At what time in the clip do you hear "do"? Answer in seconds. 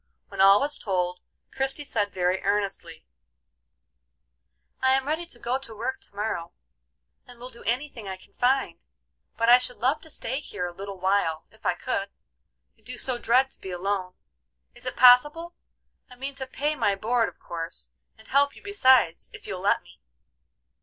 7.51-7.61, 12.81-12.97